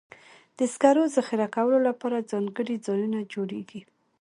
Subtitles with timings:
[0.57, 3.81] د سکرو ذخیره کولو لپاره ځانګړي ځایونه جوړېږي.